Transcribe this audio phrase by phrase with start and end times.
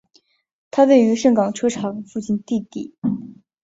[0.71, 2.95] 它位于盛港车厂附近地底。